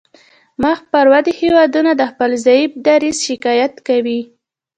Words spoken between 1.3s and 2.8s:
هیوادونه د خپل ضعیف